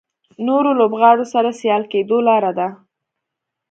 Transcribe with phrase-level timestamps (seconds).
[0.47, 2.67] نورو لوبغاړو سره سیال کېدو لاره ده.